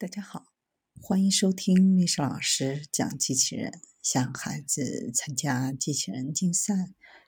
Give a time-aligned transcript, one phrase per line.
[0.00, 0.46] 大家好，
[1.02, 6.72] 欢迎收听历史老师讲机器人，想孩子参加机器人竞赛、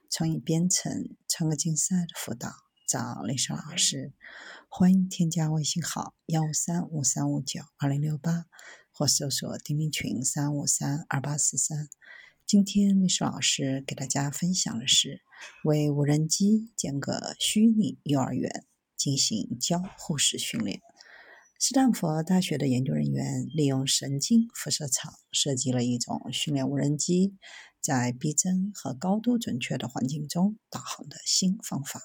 [0.08, 2.52] 创意编程、创客竞赛的辅导，
[2.86, 4.12] 找历史老师。
[4.68, 8.46] 欢迎添加微信号幺五三五三五九二零六八，
[8.92, 11.88] 或搜索钉钉群三五三二八四三。
[12.46, 15.22] 今天历史老师给大家分享的是，
[15.64, 18.64] 为无人机建个虚拟幼儿园，
[18.96, 20.80] 进行交互式训练。
[21.62, 27.34] 斯坦福大学的研究人员利用神经辐射场设计了一种训练无人机
[27.82, 32.00] 在逼真和高度准确的环境中导航的新方法。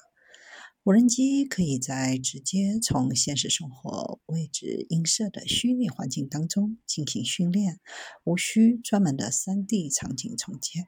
[0.83, 7.79] 无人机可以在直接从现实生活位置映射的虚拟环境当中进行训练，
[8.25, 10.85] 无需专门的 3D 场景重建。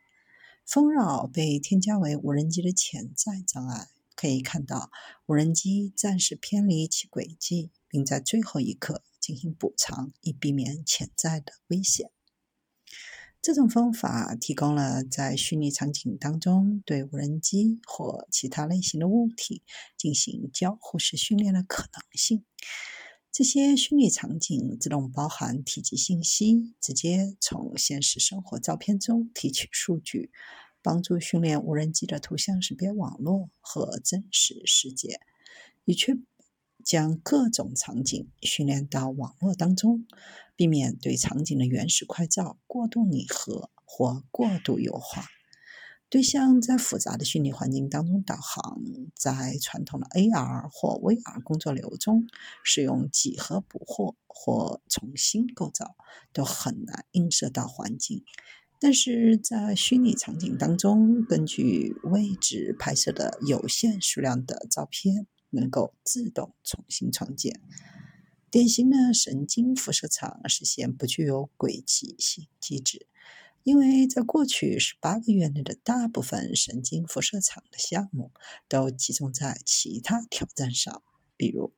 [0.66, 3.88] 丰扰被添加为无人机的潜在障碍。
[4.18, 4.90] 可以看到，
[5.28, 7.70] 无人机暂时偏离其轨迹。
[7.98, 12.12] 并在最后一刻进行补偿，以避免潜在的危险。
[13.42, 19.64] 这种方法提供了在虚拟场景当中对无人机或其他类型的物体
[19.98, 22.46] 进行交互式训练的可能性。
[23.32, 30.30] 这些虚拟场景自动包含体积信息，直接从现实生活照片中提取数据，
[30.84, 35.20] 帮助训练无人机的图像识别网络和真实世界，
[35.86, 36.14] 以确。
[36.88, 40.08] 将各种场景训练到网络当中，
[40.56, 45.26] 避免对场景的原始快照过度拟合或过度优化。
[46.10, 48.80] 对象在复杂的虚拟环境当中导航，
[49.14, 52.26] 在传统的 AR 或 VR 工作流中
[52.64, 55.98] 使用几何捕获或重新构造，
[56.32, 58.24] 都很难映射到环境。
[58.80, 65.28] 但是在虚拟场景当中，根据位置拍摄的有限数量的照片。
[65.60, 67.62] 能够自动重新创建。
[68.50, 73.06] 典型的神经辐射场实现不具有轨迹性机制，
[73.64, 78.32] 因为在过去十八个月内的大部分神经辐射场的项目
[78.70, 81.04] 都集中在其他挑战上，
[81.36, 81.74] 比如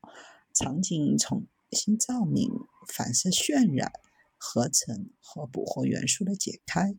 [0.54, 2.50] 场景重新照明、
[2.88, 3.92] 反射渲染、
[4.38, 6.96] 合成和捕获元素的解开。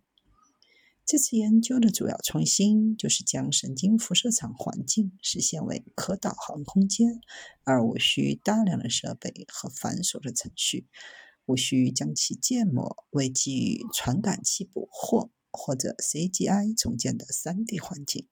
[1.11, 7.21] 这次研究的主要创新就是将神经辐射场环境实现为可导航空间，
[7.65, 10.87] 而无需大量的设备和繁琐的程序，
[11.47, 18.29] 无需将其建模为基于传感器捕获或者 CGI 重建的 3D 环境。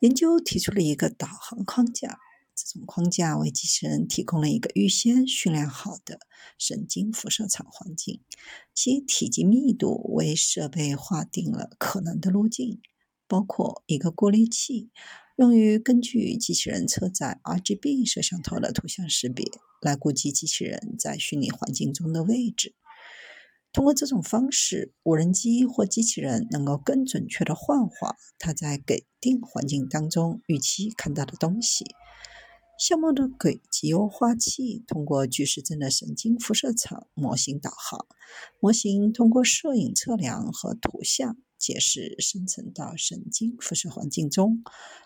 [0.00, 2.18] 研究提出了一个导航框架。
[2.56, 6.20] 这种框架为机器人提供了一个预先训练好的
[6.58, 8.22] 神经辐射场环境，
[8.74, 12.80] 其体积密度为设备划定了可能的路径，
[13.28, 14.90] 包括一个过滤器，
[15.36, 19.44] 用于根据机器人车载 RGB 摄像头的图像识别
[19.82, 22.74] 来估计机器人在虚拟环境中的位置。
[23.70, 31.84] 通过这种方式，无人机或机器人能够更准确地幻化它在给定环境当中预期看到的东西。
[32.78, 38.06] 项目的轨迹优化器通过巨石阵的神经辐射场模型导航，
[38.60, 44.62] 模型通过摄影测量和图像解释生成到神经辐射环境中。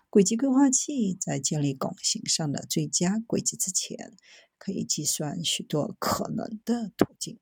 [0.09, 4.16] 轨迹规划器在建立拱形上的最佳轨迹之前，
[4.59, 7.38] 可以计算许多可能的途径。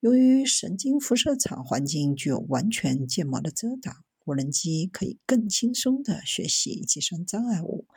[0.00, 4.04] 由于神经辐射场环境具有完全建模的遮挡。
[4.30, 7.88] 无人机可以更轻松地学习计算障碍物，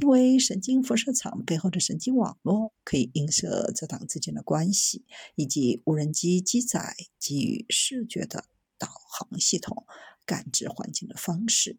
[0.00, 8.46] 因为神经辐射场背后的神经网络可以映射遮挡之间的关系，以及无人机机载基于视觉的
[8.78, 9.84] 导航系统
[10.24, 11.78] 感知环境的方式。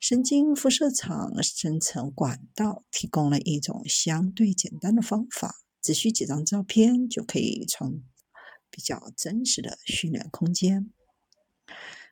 [0.00, 8.02] 神经辐射场生成管道提供了一种相对简单的方法，只需几张照片就可以从
[8.70, 10.90] 比较真实的训练空间。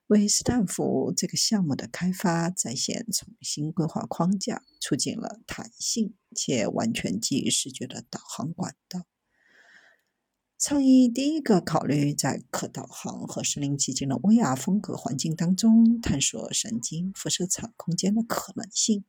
[0.09, 9.07] 为斯坦福这个项目的开发在线重新规划框架，促进了弹性且完全基于视觉的导航管道。
[10.59, 19.05] 倡议第一个考虑在可导航和身临其境的 VR 风格环境当中探索神经辐射场空间的可能性。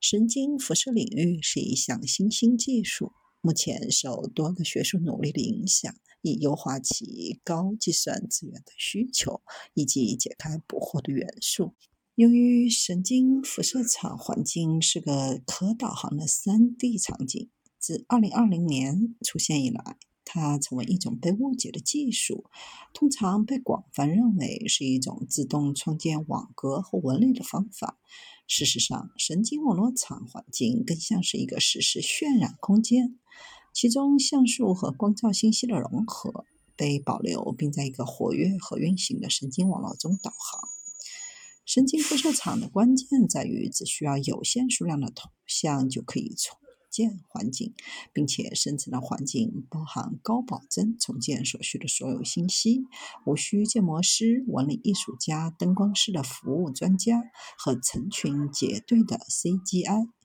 [0.00, 5.94] 神经辐射领域是一项新兴技术，目前受多个学术努力的影响。
[6.28, 9.40] 以优化其高计算资源的需求，
[9.74, 11.74] 以及解开捕获的元素。
[12.14, 22.46] 由于神经辐射场环境是个可导航的 3D 场景，自2020年出现以来，它成为一种被误解的技术，
[22.94, 27.98] 通常被广泛认为是一种自动创建网格和纹理的方法。
[28.48, 33.18] 事实上，神经网络场环境更像是一个实时渲染空间。
[33.76, 36.46] 其中像素和光照信息的融合
[36.76, 40.66] 被保留，并在一个活跃和运行的神经网络中导航。
[41.66, 46.56] 神经辐射场的关键在于，只需要有限数量的图像就可以重
[46.90, 47.74] 建环境，
[48.14, 52.86] 并且生成的环境包含高保真重建所需的所有信息，
[53.26, 57.22] 无需建模师、纹理艺术家、灯光师的服务专家
[57.58, 60.15] 和成群结队的 CGI。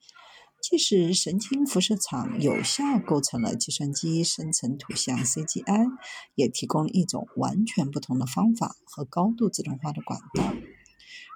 [0.71, 5.85] 即使神经辐射场有效构成了计算机生成图像 CGI，
[6.33, 10.53] 也提供了一种完全不同的方法和高度自动化的管道。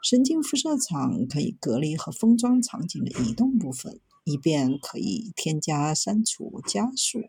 [0.02, 7.20] 神经辐射场可以隔离和封装场景的移动部分，以便可以添加、删除、加速。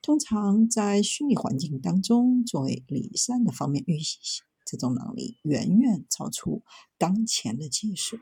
[0.00, 6.62] 通常在虚拟环境当中作为离散的方面运行，这种能力远远超出
[6.96, 8.16] 当前的技术。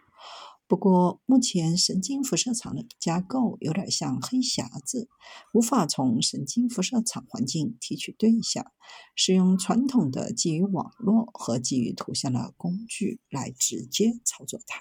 [0.73, 5.07] 不过，目前神经辐射场的架构有点像黑匣子，
[5.53, 8.65] 无法从神经辐射场环境提取对象，
[9.15, 14.81] 使用传统的基于网络和基于图像的工具来直接操作它。